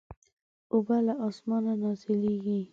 [0.73, 2.59] اوبه له اسمانه نازلېږي.